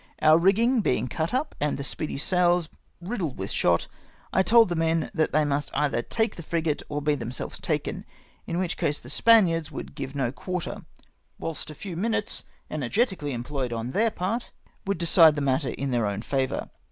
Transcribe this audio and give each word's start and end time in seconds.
Oiu" 0.19 0.41
rigging 0.41 0.81
being 0.81 1.07
cut 1.07 1.31
up 1.31 1.53
and 1.61 1.77
the 1.77 1.83
Speedy' 1.83 2.15
s 2.15 2.23
sails 2.23 2.69
riddled 3.01 3.37
with 3.37 3.51
shot, 3.51 3.85
I 4.33 4.41
told 4.41 4.69
the 4.69 4.75
men 4.75 5.11
that 5.13 5.31
they 5.31 5.45
must 5.45 5.69
either 5.75 6.01
take 6.01 6.35
the 6.35 6.41
frigate 6.41 6.81
or 6.89 7.03
be 7.03 7.13
themselves 7.13 7.59
taken, 7.59 8.03
in 8.47 8.55
wliich 8.57 8.77
case 8.77 8.99
the 8.99 9.11
Spaniards 9.11 9.69
would 9.71 9.93
give 9.93 10.15
no 10.15 10.31
quarter— 10.31 10.85
whilst 11.39 11.69
a 11.69 11.75
few 11.75 11.95
minutes 11.95 12.45
energetically 12.71 13.31
employed 13.33 13.71
on 13.71 13.91
their 13.91 14.09
part 14.09 14.49
would 14.87 14.97
decide 14.97 15.35
the 15.35 15.41
matter 15.41 15.69
in 15.69 15.91
their 15.91 16.07
own 16.07 16.23
favour. 16.23 16.71